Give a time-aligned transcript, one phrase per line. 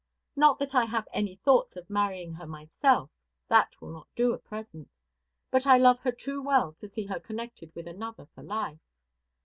[0.35, 3.11] Not that I have any thoughts of marrying her myself;
[3.49, 4.89] that will not do at present.
[5.51, 8.79] But I love her too well to see her connected with another for life.